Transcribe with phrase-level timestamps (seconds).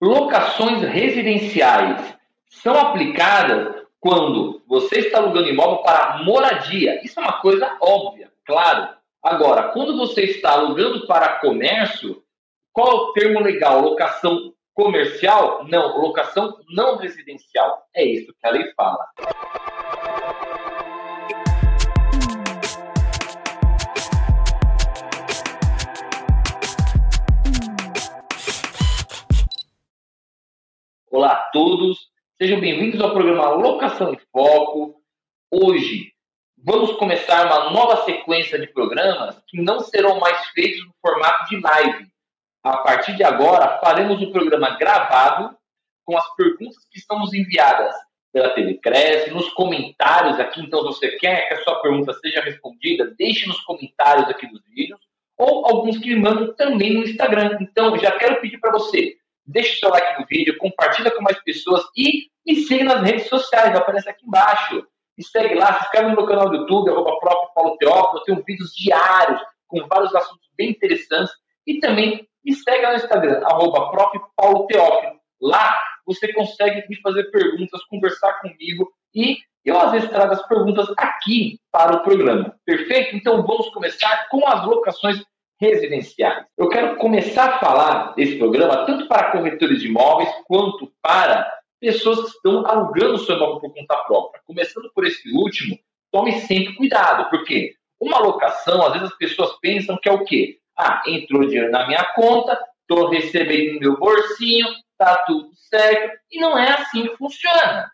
[0.00, 2.14] Locações residenciais
[2.48, 7.00] são aplicadas quando você está alugando imóvel para moradia.
[7.04, 8.88] Isso é uma coisa óbvia, claro.
[9.22, 12.22] Agora, quando você está alugando para comércio,
[12.72, 13.80] qual é o termo legal?
[13.80, 15.64] Locação comercial?
[15.66, 17.86] Não, locação não residencial.
[17.94, 19.04] É isso que a lei fala.
[31.16, 35.00] Olá a todos, sejam bem-vindos ao programa Locação em Foco.
[35.50, 36.12] Hoje
[36.62, 41.58] vamos começar uma nova sequência de programas que não serão mais feitos no formato de
[41.58, 42.06] live.
[42.62, 45.56] A partir de agora, faremos o programa gravado
[46.04, 47.94] com as perguntas que estamos enviadas
[48.30, 50.60] pela TV Cresce, nos comentários aqui.
[50.60, 54.60] Então, se você quer que a sua pergunta seja respondida, deixe nos comentários aqui dos
[54.68, 55.00] vídeos,
[55.38, 57.56] ou alguns que me mandam também no Instagram.
[57.62, 61.42] Então, já quero pedir para você deixa o seu like no vídeo, compartilha com mais
[61.42, 64.86] pessoas e me siga nas redes sociais, vai aparecer aqui embaixo.
[65.16, 68.24] Me segue lá, se inscreve no meu canal do YouTube, arroba próprio Paulo Teófilo, eu
[68.24, 71.32] tenho vídeos diários com vários assuntos bem interessantes
[71.66, 75.16] e também me segue no Instagram, arroba próprio Paulo Teófilo.
[75.40, 80.86] Lá você consegue me fazer perguntas, conversar comigo e eu às vezes trago as perguntas
[80.96, 82.54] aqui para o programa.
[82.64, 83.16] Perfeito?
[83.16, 85.20] Então vamos começar com as locações
[85.60, 86.44] residenciais.
[86.56, 92.20] Eu quero começar a falar desse programa tanto para corretores de imóveis quanto para pessoas
[92.20, 94.42] que estão alugando seu imóvel por conta própria.
[94.46, 95.78] Começando por esse último,
[96.10, 100.58] tome sempre cuidado, porque uma locação, às vezes as pessoas pensam que é o quê?
[100.76, 104.66] Ah, entrou dinheiro na minha conta, estou recebendo no meu bolsinho,
[104.98, 106.18] tá tudo certo.
[106.30, 107.90] E não é assim que funciona.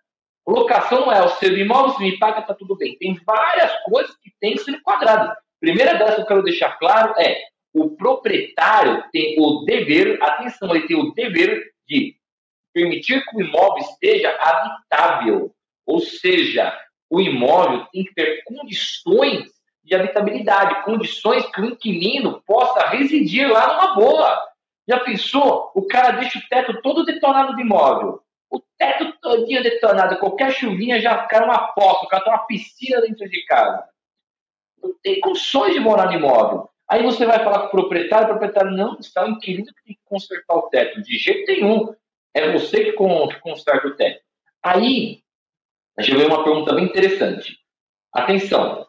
[0.47, 2.97] Locação não é o seu imóvel, se me paga, tá tudo bem.
[2.99, 5.37] Tem várias coisas que tem que ser enquadradas.
[5.61, 7.41] Primeira delas que eu quero deixar claro é
[7.75, 12.17] o proprietário tem o dever, atenção, ele tem o dever de
[12.73, 15.55] permitir que o imóvel esteja habitável.
[15.87, 16.79] Ou seja,
[17.11, 19.51] o imóvel tem que ter condições
[19.83, 24.49] de habitabilidade, condições que o inquilino possa residir lá numa boa.
[24.89, 25.71] Já pensou?
[25.75, 28.21] O cara deixa o teto todo detonado de imóvel.
[28.51, 33.01] O teto todinho detonado, qualquer chuvinha já cai uma poça, o cara tem uma piscina
[33.01, 33.89] dentro de casa.
[34.83, 36.69] Não tem condições de morar no imóvel.
[36.93, 39.95] Aí você vai falar com o proprietário, o proprietário não está o inquilino que tem
[39.95, 41.01] que consertar o teto.
[41.01, 41.95] De jeito nenhum.
[42.35, 44.21] É você que, conserta o teto.
[44.63, 45.23] Aí,
[46.03, 47.57] gente vê uma pergunta bem interessante.
[48.13, 48.87] Atenção.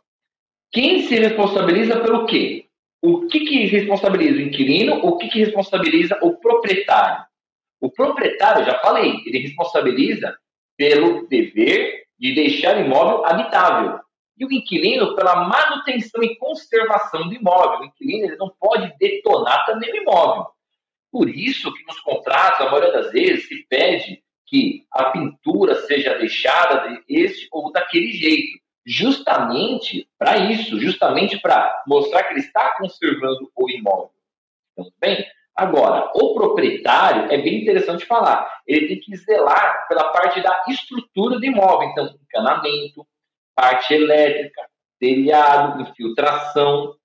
[0.70, 2.66] Quem se responsabiliza pelo quê?
[3.02, 4.96] O que, que responsabiliza o inquilino?
[4.96, 7.26] O que, que responsabiliza o proprietário?
[7.80, 10.38] O proprietário, já falei, ele responsabiliza
[10.76, 14.03] pelo dever de deixar o imóvel habitável
[14.38, 17.80] e o inquilino pela manutenção e conservação do imóvel.
[17.80, 20.48] O inquilino ele não pode detonar também o imóvel.
[21.12, 26.18] Por isso que nos contratos, a maioria das vezes, se pede que a pintura seja
[26.18, 28.62] deixada desse ou daquele jeito.
[28.86, 34.12] Justamente para isso, justamente para mostrar que ele está conservando o imóvel.
[34.74, 40.42] Então, bem, agora, o proprietário, é bem interessante falar, ele tem que zelar pela parte
[40.42, 43.08] da estrutura do imóvel, então, encanamento,
[43.56, 44.62] parte elétrica,
[45.00, 46.96] telhado, infiltração,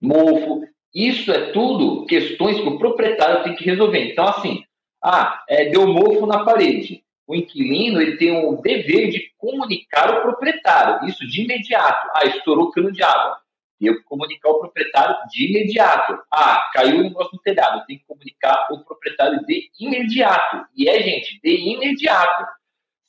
[0.00, 0.62] mofo.
[0.94, 4.10] Isso é tudo questões que o proprietário tem que resolver.
[4.10, 4.64] Então, assim,
[5.02, 7.04] ah, é, deu mofo na parede.
[7.26, 12.08] O inquilino ele tem o dever de comunicar ao proprietário, isso de imediato.
[12.12, 13.38] Ah, estourou o cano de água.
[13.78, 16.18] Tenho que comunicar ao proprietário de imediato.
[16.30, 17.86] Ah, caiu o negócio no telhado.
[17.86, 20.66] Tem que comunicar ao proprietário de imediato.
[20.76, 22.46] E é, gente, de imediato.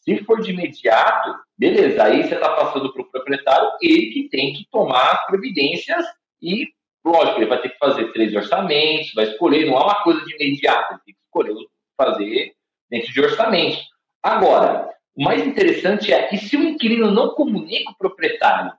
[0.01, 4.51] Se for de imediato, beleza, aí você está passando para o proprietário, ele que tem
[4.51, 6.03] que tomar as providências
[6.41, 6.67] e,
[7.05, 10.33] lógico, ele vai ter que fazer três orçamentos, vai escolher, não é uma coisa de
[10.33, 11.53] imediato, ele tem que escolher
[11.95, 12.53] fazer
[12.89, 13.77] dentro de orçamento.
[14.23, 18.73] Agora, o mais interessante é, e se o inquilino não comunica o proprietário?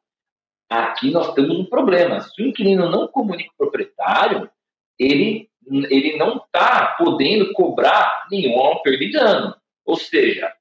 [0.69, 2.21] Aqui nós temos um problema.
[2.21, 4.51] Se o inquilino não comunica o proprietário,
[4.99, 9.57] ele, ele não está podendo cobrar nenhuma perda de dano.
[9.85, 10.53] Ou seja,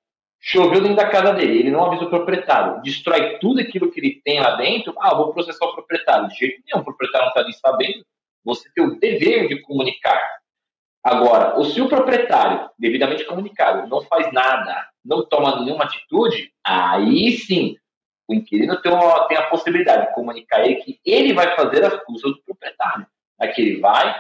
[0.44, 4.20] Choveu dentro da casa dele, ele não avisa o proprietário, destrói tudo aquilo que ele
[4.26, 4.92] tem lá dentro.
[5.00, 6.28] Ah, vou processar o proprietário.
[6.30, 8.06] De jeito nenhum, o proprietário não está nem sabendo.
[8.44, 10.20] Você tem o dever de comunicar.
[11.04, 17.32] Agora, o se o proprietário, devidamente comunicado, não faz nada, não toma nenhuma atitude, aí
[17.34, 17.76] sim,
[18.28, 22.04] o inquilino tem, uma, tem a possibilidade de comunicar ele que ele vai fazer as
[22.04, 23.06] custas do proprietário.
[23.40, 24.16] Aqui ele vai,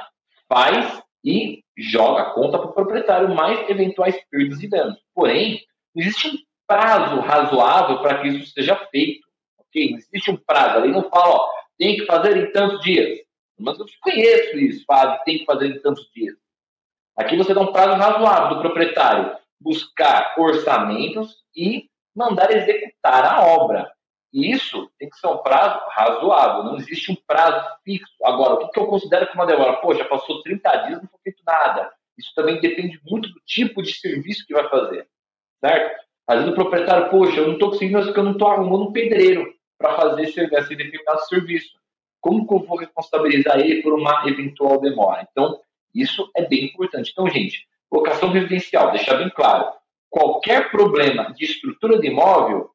[0.47, 4.99] faz e joga a conta para o proprietário mais eventuais perdas e danos.
[5.15, 5.61] Porém,
[5.95, 9.27] existe um prazo razoável para que isso seja feito.
[9.57, 9.91] Ok?
[9.91, 10.77] Não existe um prazo.
[10.77, 13.19] Ali não fala, ó, tem que fazer em tantos dias.
[13.59, 16.35] Mas eu conheço isso, fala, tem que fazer em tantos dias.
[17.15, 23.91] Aqui você dá um prazo razoável do proprietário buscar orçamentos e mandar executar a obra.
[24.33, 28.13] Isso tem que ser um prazo razoável, não existe um prazo fixo.
[28.23, 29.79] Agora, o que eu considero que uma demora?
[29.93, 31.91] Já passou 30 dias, não foi feito nada.
[32.17, 35.07] Isso também depende muito do tipo de serviço que vai fazer,
[35.63, 36.01] certo?
[36.27, 38.91] Às vezes o proprietário, poxa, eu não estou conseguindo, porque eu não estou arrumando um
[38.91, 41.79] pedreiro para fazer esse, esse determinado serviço.
[42.19, 45.27] Como que eu vou responsabilizar ele por uma eventual demora?
[45.31, 45.59] Então,
[45.93, 47.11] isso é bem importante.
[47.11, 49.73] Então, gente, locação residencial, deixar bem claro,
[50.09, 52.69] qualquer problema de estrutura de imóvel,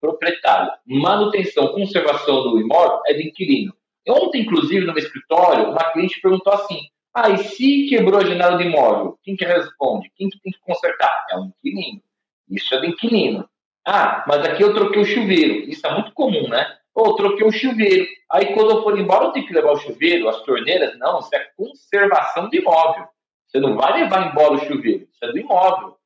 [0.00, 3.74] proprietário, manutenção, conservação do imóvel é do inquilino.
[4.08, 8.56] Ontem, inclusive, no meu escritório, uma cliente perguntou assim: ah, e se quebrou a janela
[8.56, 10.10] do imóvel, quem que responde?
[10.14, 11.26] Quem que tem que consertar?
[11.30, 12.02] É o inquilino.
[12.48, 13.48] Isso é do inquilino.
[13.86, 15.68] Ah, mas aqui eu troquei o chuveiro.
[15.68, 16.66] Isso é muito comum, né?
[16.94, 18.06] Ou troquei o chuveiro.
[18.30, 20.98] Aí quando eu for embora, eu tenho que levar o chuveiro, as torneiras.
[20.98, 23.06] Não, isso é conservação do imóvel.
[23.46, 25.06] Você não vai levar embora o chuveiro.
[25.12, 25.96] Isso é do imóvel.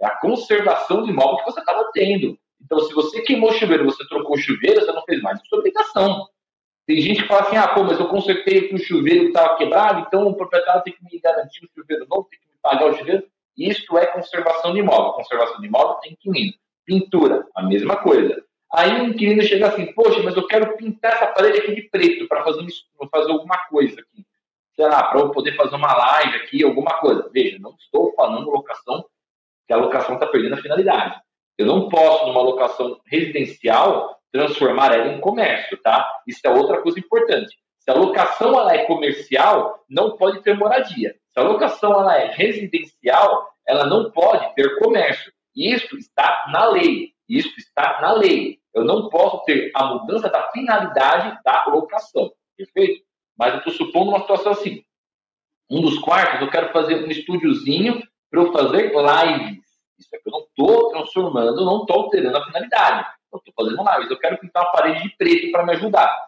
[0.00, 2.38] É a conservação do imóvel que você está mantendo.
[2.62, 5.38] Então, se você queimou o chuveiro, você trocou o chuveiro, você não fez mais.
[5.38, 6.26] É obrigação.
[6.86, 10.00] Tem gente que fala assim, ah, pô, mas eu consertei o chuveiro que estava quebrado,
[10.00, 12.94] então o proprietário tem que me garantir o chuveiro novo, tem que me pagar o
[12.94, 13.24] chuveiro.
[13.58, 15.12] Isto é conservação de imóvel.
[15.12, 16.52] Conservação de imóvel tem inquilino.
[16.86, 18.42] Pintura, a mesma coisa.
[18.72, 22.28] Aí o inquilino chega assim, poxa, mas eu quero pintar essa parede aqui de preto
[22.28, 22.66] para fazer,
[23.10, 24.24] fazer alguma coisa aqui.
[24.76, 27.28] Sei lá, para eu poder fazer uma live aqui, alguma coisa.
[27.32, 29.04] Veja, não estou falando locação,
[29.66, 31.20] que a locação está perdendo a finalidade.
[31.56, 36.08] Eu não posso, numa locação residencial, transformar ela em comércio, tá?
[36.26, 37.56] Isso é outra coisa importante.
[37.80, 41.16] Se a locação ela é comercial, não pode ter moradia.
[41.38, 45.32] Se a locação ela é residencial, ela não pode ter comércio.
[45.54, 47.12] Isso está na lei.
[47.28, 48.58] Isso está na lei.
[48.74, 52.32] Eu não posso ter a mudança da finalidade da locação.
[52.56, 53.04] Perfeito?
[53.38, 54.82] Mas eu estou supondo uma situação assim.
[55.70, 59.62] Um dos quartos, eu quero fazer um estúdiozinho para eu fazer lives.
[59.96, 63.06] Isso é que eu não estou transformando, não estou alterando a finalidade.
[63.32, 64.10] Eu estou fazendo lives.
[64.10, 66.27] Eu quero pintar uma parede de preto para me ajudar.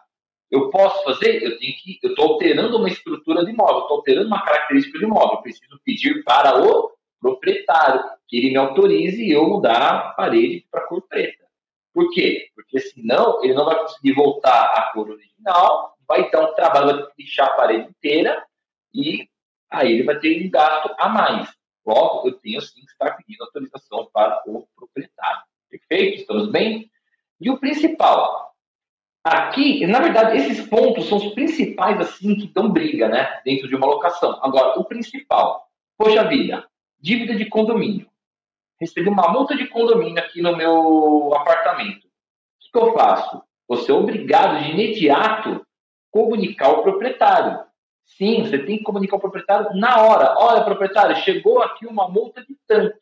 [0.51, 1.41] Eu posso fazer?
[1.41, 1.97] Eu tenho que.
[2.03, 5.37] Eu estou alterando uma estrutura de imóvel, estou alterando uma característica de imóvel.
[5.37, 10.67] Eu preciso pedir para o proprietário que ele me autorize e eu mudar a parede
[10.69, 11.45] para cor preta.
[11.93, 12.49] Por quê?
[12.55, 16.97] Porque senão ele não vai conseguir voltar à cor original, vai dar um trabalho, vai
[16.97, 18.45] ter que lixar a parede inteira
[18.93, 19.27] e
[19.69, 21.49] aí ele vai ter um gasto a mais.
[21.85, 25.41] Logo, eu tenho sim que estar pedindo autorização para o proprietário.
[25.69, 26.21] Perfeito?
[26.21, 26.89] Estamos bem?
[27.39, 28.50] E o principal,
[29.23, 33.75] aqui, na verdade, esses pontos são os principais assim que dão briga, né, dentro de
[33.75, 34.39] uma locação.
[34.41, 36.65] Agora, o principal, poxa vida,
[36.99, 38.07] dívida de condomínio.
[38.79, 42.07] Recebi uma multa de condomínio aqui no meu apartamento.
[42.07, 43.43] O que eu faço?
[43.67, 45.65] Você é obrigado de imediato
[46.09, 47.59] comunicar ao proprietário.
[48.05, 50.35] Sim, você tem que comunicar ao proprietário na hora.
[50.37, 52.97] Olha, proprietário, chegou aqui uma multa de tanto.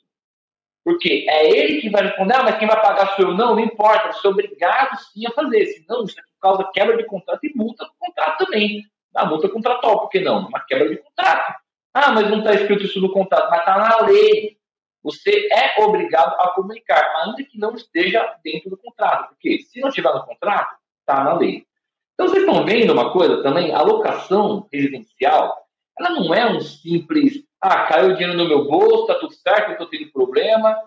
[0.83, 3.33] Porque é ele que vai responder, ah, mas quem vai pagar sou eu?
[3.35, 5.65] Não, não importa, você é obrigado sim a fazer.
[5.67, 8.83] Senão, isso aqui causa quebra de contrato e multa do contrato também.
[9.11, 10.47] Da multa contratual, por que não?
[10.47, 11.55] Uma quebra de contrato.
[11.93, 14.57] Ah, mas não está escrito isso no contrato, mas está na lei.
[15.03, 19.29] Você é obrigado a comunicar, ainda que não esteja dentro do contrato.
[19.29, 21.65] Porque se não estiver no contrato, está na lei.
[22.13, 23.73] Então vocês estão vendo uma coisa também?
[23.73, 25.57] A locação residencial,
[25.97, 29.73] ela não é um simples, ah, caiu dinheiro no meu bolso, está tudo certo, não
[29.73, 30.77] estou tendo problema.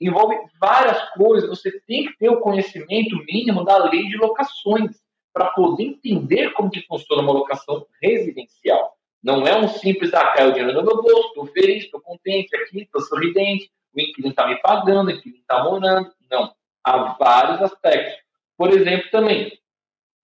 [0.00, 1.48] Envolve várias coisas.
[1.48, 4.90] Você tem que ter o conhecimento mínimo da lei de locações
[5.32, 8.94] para poder entender como que funciona uma locação residencial.
[9.22, 12.82] Não é um simples, ah, caiu dinheiro no meu bolso, estou feliz, estou contente aqui,
[12.82, 16.10] estou sorridente, o inquilino está me pagando, o inquilino está morando.
[16.30, 16.52] Não.
[16.84, 18.14] Há vários aspectos.
[18.56, 19.58] Por exemplo, também,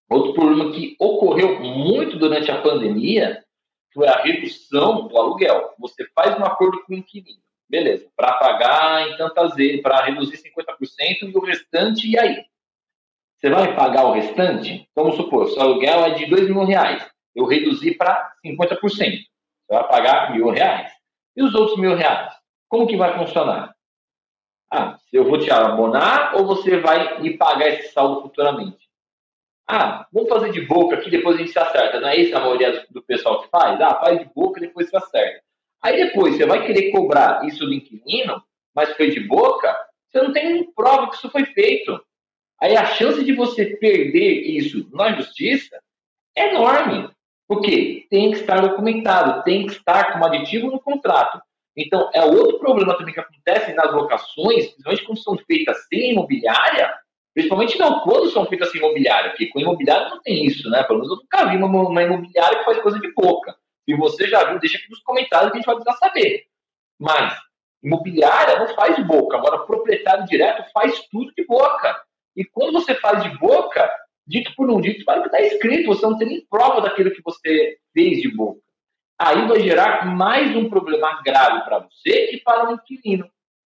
[0.08, 3.42] outro problema que ocorreu muito durante a pandemia
[3.92, 5.74] foi a redução do aluguel.
[5.78, 10.36] Você faz um acordo com o inquilino, beleza, para pagar em tantas vezes, para reduzir
[10.36, 12.44] 50% e o restante, e aí?
[13.38, 14.88] Você vai pagar o restante?
[14.94, 18.80] Vamos supor, seu aluguel é de 2 mil reais eu reduzi para 50%.
[18.80, 19.24] Você
[19.68, 20.92] vai pagar mil reais.
[21.36, 22.32] E os outros mil reais?
[22.68, 23.74] Como que vai funcionar?
[24.72, 28.88] Ah, eu vou te abonar ou você vai me pagar esse saldo futuramente?
[29.72, 32.00] Ah, vamos fazer de boca aqui, depois a gente se acerta.
[32.00, 33.80] Não é isso a maioria do pessoal que faz?
[33.80, 35.44] Ah, faz de boca, depois se acerta.
[35.80, 38.42] Aí depois você vai querer cobrar isso do inquilino,
[38.74, 39.72] mas foi de boca,
[40.08, 42.04] você não tem prova que isso foi feito.
[42.60, 45.80] Aí a chance de você perder isso na justiça
[46.36, 47.08] é enorme.
[47.46, 51.40] Porque tem que estar documentado, tem que estar como aditivo no contrato.
[51.76, 56.92] Então, é outro problema também que acontece nas locações, principalmente quando são feitas sem imobiliária,
[57.34, 60.82] principalmente não quando são feitas sem imobiliária, porque com imobiliária não tem isso, né?
[60.84, 63.54] Pelo menos eu nunca vi uma, uma imobiliária que faz coisa de boca.
[63.84, 66.44] Se você já viu, deixa aqui nos comentários que a gente vai precisar saber.
[66.98, 67.36] Mas
[67.82, 69.36] imobiliária não faz de boca.
[69.36, 72.00] Agora, proprietário direto faz tudo de boca.
[72.36, 73.90] E quando você faz de boca,
[74.26, 77.78] dito por um dito, vai estar escrito, você não tem nem prova daquilo que você
[77.92, 78.60] fez de boca.
[79.18, 83.28] Aí vai gerar mais um problema grave para você e para o inquilino.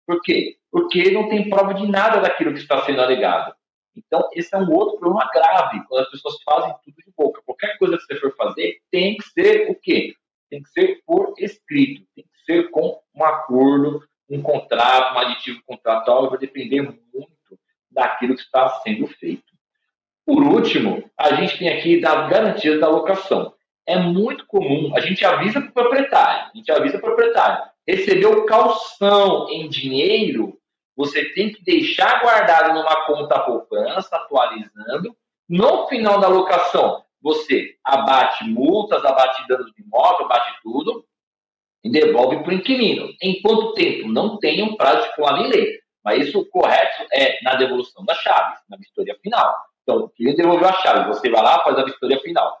[0.09, 0.57] Por quê?
[0.71, 3.53] Porque não tem prova de nada daquilo que está sendo alegado.
[3.95, 7.43] Então, esse é um outro problema grave, quando as pessoas fazem tudo de boca.
[7.45, 10.15] Qualquer coisa que você for fazer tem que ser o quê?
[10.49, 15.61] Tem que ser por escrito, tem que ser com um acordo, um contrato, um aditivo
[15.63, 17.59] contratual, vai depender muito
[17.91, 19.43] daquilo que está sendo feito.
[20.25, 23.53] Por último, a gente tem aqui das garantias da locação.
[23.85, 28.45] É muito comum, a gente avisa para o proprietário, a gente avisa o proprietário, recebeu
[28.45, 30.59] calção em dinheiro,
[30.95, 35.15] você tem que deixar guardado numa conta poupança, atualizando.
[35.47, 41.03] No final da locação, você abate multas, abate danos de imóvel, abate tudo
[41.83, 43.11] e devolve para o inquilino.
[43.21, 44.07] Em quanto tempo?
[44.07, 45.79] Não tem um prazo estipulado em lei.
[46.03, 49.55] Mas isso correto é na devolução das chaves, na vistoria final.
[49.81, 52.59] Então, o cliente devolveu a chave, você vai lá faz a vistoria final.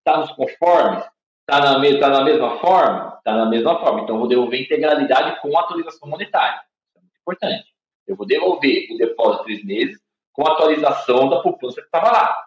[0.00, 1.04] Está nos conformes?
[1.48, 3.14] Está na, tá na mesma forma?
[3.16, 4.02] Está na mesma forma.
[4.02, 6.60] Então, eu vou devolver integralidade com atualização monetária.
[6.86, 7.64] Isso é muito importante.
[8.06, 9.98] Eu vou devolver o depósito de três meses
[10.30, 12.44] com atualização da poupança que estava lá.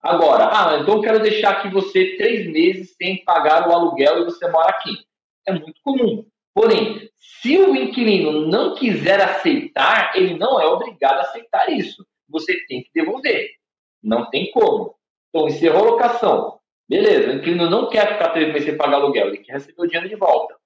[0.00, 4.24] Agora, ah, então eu quero deixar aqui você três meses sem pagar o aluguel e
[4.24, 4.96] você mora aqui.
[5.44, 6.24] É muito comum.
[6.54, 12.06] Porém, se o inquilino não quiser aceitar, ele não é obrigado a aceitar isso.
[12.28, 13.50] Você tem que devolver.
[14.00, 14.94] Não tem como.
[15.28, 16.59] Então, encerrou a locação.
[16.90, 19.86] Beleza, o inquilino não quer ficar três meses sem pagar aluguel, ele quer receber o
[19.86, 20.56] dinheiro de volta.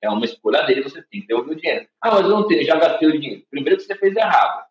[0.00, 1.88] É uma escolha dele, você tem que devolver o dinheiro.
[2.00, 3.42] Ah, mas eu não tenho, já gastei o dinheiro.
[3.50, 4.64] Primeiro que você fez errado.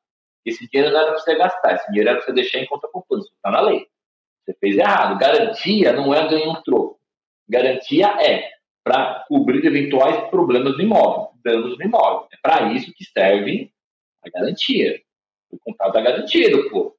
[0.46, 2.88] Esse dinheiro não era para você gastar, esse dinheiro era para você deixar em conta
[2.88, 3.28] poupança.
[3.36, 3.86] Está na lei.
[4.46, 5.20] Você fez errado.
[5.20, 6.98] Garantia não é ganhar um troco.
[7.48, 8.50] Garantia é
[8.82, 12.30] para cobrir eventuais problemas do imóvel, danos do imóvel.
[12.32, 13.70] É para isso que serve
[14.26, 15.02] a garantia.
[15.52, 16.96] O contrato da garantia do povo.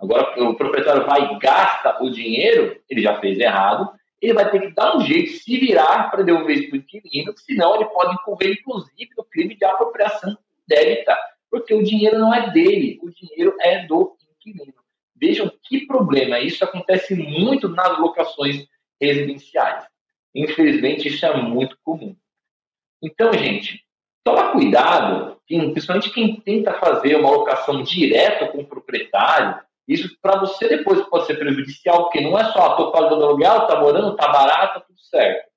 [0.00, 3.90] Agora, o proprietário vai e gasta o dinheiro, ele já fez errado,
[4.20, 7.34] ele vai ter que dar um jeito, se virar para devolver isso para o inquilino,
[7.36, 10.36] senão ele pode incorrer, inclusive, no crime de apropriação
[10.66, 11.16] débita,
[11.50, 14.74] porque o dinheiro não é dele, o dinheiro é do inquilino.
[15.16, 18.66] Vejam que problema, isso acontece muito nas locações
[19.00, 19.84] residenciais.
[20.34, 22.14] Infelizmente, isso é muito comum.
[23.02, 23.84] Então, gente,
[24.22, 30.68] toma cuidado, principalmente quem tenta fazer uma locação direta com o proprietário, isso para você
[30.68, 34.74] depois pode ser prejudicial, porque não é só, estou pagando aluguel, está morando, está barato,
[34.74, 35.48] tá tudo certo.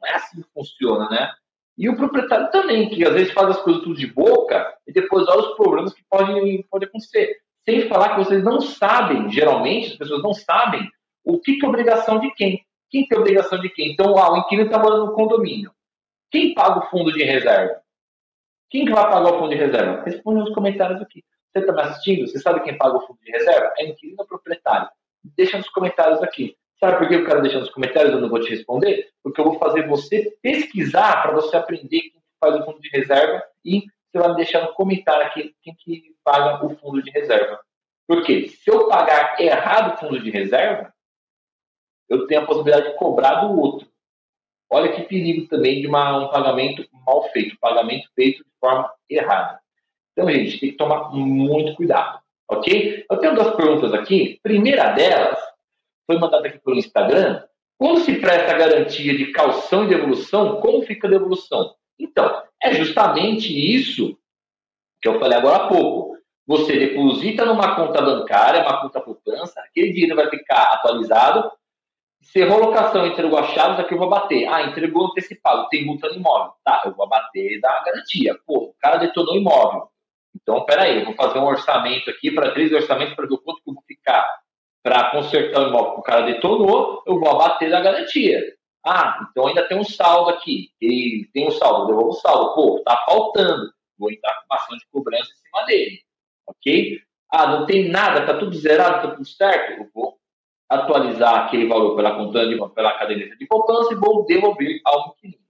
[0.00, 1.30] Não é assim que funciona, né?
[1.76, 5.28] E o proprietário também, que às vezes faz as coisas tudo de boca e depois
[5.28, 7.36] olha os problemas que podem, podem acontecer.
[7.64, 10.88] Sem falar que vocês não sabem, geralmente, as pessoas não sabem
[11.24, 12.64] o que, que é obrigação de quem.
[12.90, 13.92] Quem tem obrigação de quem?
[13.92, 15.72] Então, ah, o inquilino está morando no condomínio.
[16.30, 17.80] Quem paga o fundo de reserva?
[18.70, 20.02] Quem que vai pagar o fundo de reserva?
[20.04, 21.24] Responde nos comentários aqui.
[21.54, 22.26] Você está me assistindo?
[22.26, 23.72] Você sabe quem paga o fundo de reserva?
[23.78, 24.88] É inquilino ou proprietário?
[25.22, 26.56] Deixa nos comentários aqui.
[26.80, 28.12] Sabe por que eu quero deixar nos comentários?
[28.12, 29.08] Eu não vou te responder?
[29.22, 33.40] Porque eu vou fazer você pesquisar para você aprender quem faz o fundo de reserva
[33.64, 37.60] e você vai me deixar no comentário aqui quem que paga o fundo de reserva.
[38.06, 40.92] Porque se eu pagar errado o fundo de reserva,
[42.08, 43.88] eu tenho a possibilidade de cobrar do outro.
[44.70, 49.63] Olha que perigo também de uma, um pagamento mal feito, pagamento feito de forma errada.
[50.16, 53.04] Então, gente, tem que tomar muito cuidado, ok?
[53.10, 54.38] Eu tenho duas perguntas aqui.
[54.42, 55.38] Primeira delas
[56.06, 57.42] foi mandada aqui pelo Instagram.
[57.76, 61.74] Quando se presta a garantia de calção e devolução, como fica a devolução?
[61.98, 64.16] Então, é justamente isso
[65.02, 66.16] que eu falei agora há pouco.
[66.46, 71.50] Você deposita numa conta bancária, uma conta poupança, aquele dinheiro vai ficar atualizado.
[72.22, 74.46] Se a locação entregou as chaves, aqui eu vou bater.
[74.46, 76.52] Ah, entregou antecipado, tem multa no imóvel.
[76.64, 78.38] Tá, eu vou bater da garantia.
[78.46, 79.88] Pô, o cara detonou o imóvel.
[80.44, 83.62] Então, peraí, eu vou fazer um orçamento aqui para três orçamentos para ver o quanto
[83.62, 84.28] que eu vou ficar
[84.82, 88.54] para consertar o imóvel que o cara detonou, eu vou abater da garantia.
[88.84, 90.68] Ah, então ainda tem um saldo aqui.
[90.78, 92.54] E tem um saldo, devolvo o saldo.
[92.54, 93.72] Pô, tá faltando.
[93.98, 96.00] Vou entrar com ação de cobrança em cima dele.
[96.46, 97.00] Ok?
[97.32, 99.80] Ah, não tem nada, tá tudo zerado, tá tudo certo.
[99.80, 100.18] Eu vou
[100.68, 105.42] atualizar aquele valor pela conta de, pela caderneta de poupança e vou devolver ao inquilino.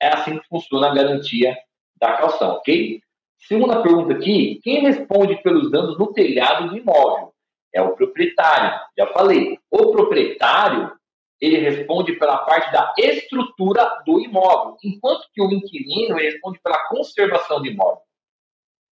[0.00, 1.54] É assim que funciona a garantia
[1.96, 3.02] da calção, ok?
[3.40, 7.32] Segunda pergunta aqui: quem responde pelos danos no telhado do imóvel?
[7.72, 8.80] É o proprietário.
[8.96, 9.58] Já falei.
[9.70, 10.92] O proprietário
[11.40, 17.62] ele responde pela parte da estrutura do imóvel, enquanto que o inquilino responde pela conservação
[17.62, 18.02] do imóvel.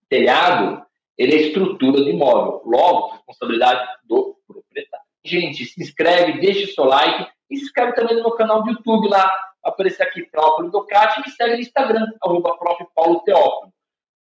[0.02, 0.82] O telhado
[1.16, 5.04] ele é estrutura do imóvel, logo responsabilidade do proprietário.
[5.24, 8.70] Gente, se inscreve, deixa o seu like e se inscreve também no meu canal do
[8.70, 9.30] YouTube lá,
[9.62, 12.82] aparecer aqui Teófilo Docati e me segue no Instagram, arroba Prof.
[12.94, 13.72] Paulo Teófilo.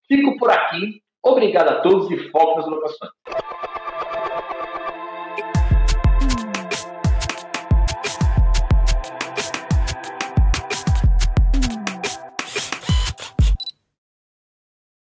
[0.09, 1.03] Fico por aqui.
[1.23, 3.11] Obrigado a todos e foco nas locações.